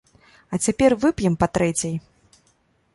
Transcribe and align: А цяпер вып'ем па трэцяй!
А 0.53 0.59
цяпер 0.67 0.91
вып'ем 1.05 1.33
па 1.45 1.51
трэцяй! 1.59 1.95